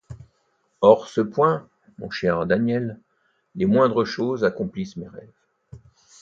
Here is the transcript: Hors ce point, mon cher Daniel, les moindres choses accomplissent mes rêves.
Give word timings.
Hors 0.81 1.09
ce 1.09 1.21
point, 1.21 1.69
mon 1.99 2.09
cher 2.09 2.47
Daniel, 2.47 2.99
les 3.53 3.67
moindres 3.67 4.03
choses 4.03 4.43
accomplissent 4.43 4.97
mes 4.97 5.07
rêves. 5.07 5.29